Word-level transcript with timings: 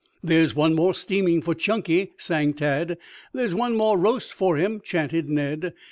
"There's 0.23 0.55
one 0.55 0.73
more 0.73 0.95
steaming 0.95 1.43
for 1.43 1.53
Chunky," 1.53 2.13
sang 2.17 2.53
Tad. 2.53 2.97
"There's 3.35 3.53
one 3.53 3.77
more 3.77 3.99
roast 3.99 4.33
for 4.33 4.57
him," 4.57 4.81
chanted 4.83 5.29
Ned. 5.29 5.75